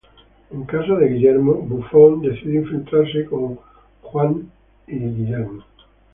En 0.49 0.63
casa 0.63 0.95
de 0.95 1.09
Giles, 1.09 1.43
Buffy 1.43 2.27
decide 2.27 2.55
infiltrarse 2.57 3.23
con 3.25 3.59
Xander 4.11 4.45
y 4.87 4.95
Willow. 4.97 5.63